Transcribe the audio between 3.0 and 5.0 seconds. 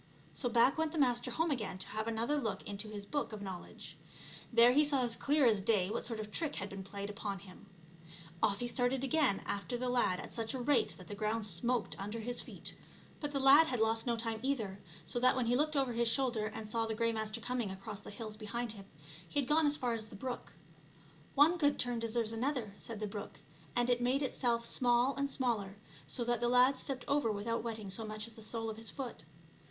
Book of Knowledge. There he